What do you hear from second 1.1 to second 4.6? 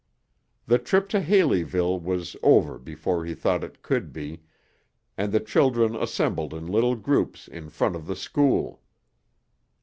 Haleyville was over before he thought it could be,